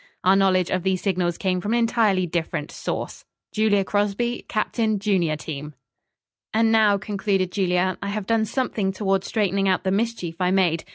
Our 0.23 0.35
knowledge 0.35 0.71
of 0.71 0.81
these 0.81 0.99
signals 1.03 1.37
came 1.37 1.61
from 1.61 1.73
an 1.73 1.77
entirely 1.77 2.25
different 2.25 2.71
source. 2.71 3.23
"JULIA 3.51 3.83
CROSBY, 3.83 4.45
Capt. 4.47 4.79
Junior 4.97 5.35
Team." 5.35 5.75
"And 6.51 6.71
now," 6.71 6.97
concluded 6.97 7.51
Julia, 7.51 7.99
"I 8.01 8.07
have 8.07 8.25
done 8.25 8.45
something 8.45 8.91
toward 8.93 9.23
straightening 9.23 9.69
out 9.69 9.83
the 9.83 9.91
mischief 9.91 10.37
I 10.41 10.49
made. 10.49 10.85